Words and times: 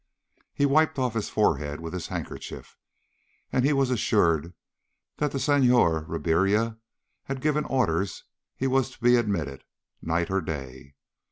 He 0.51 0.65
wiped 0.65 0.97
off 0.97 1.13
his 1.13 1.29
forehead 1.29 1.79
with 1.79 1.93
his 1.93 2.07
handkerchief 2.07 2.75
as 3.53 3.63
he 3.63 3.71
was 3.71 3.91
assured 3.91 4.55
that 5.17 5.31
the 5.31 5.37
Senhor 5.39 6.05
Ribiera 6.07 6.79
had 7.25 7.39
given 7.39 7.65
orders 7.65 8.23
he 8.55 8.65
was 8.65 8.89
to 8.89 8.99
be 8.99 9.15
admitted, 9.15 9.63
night 10.01 10.31
or 10.31 10.41
day. 10.41 10.95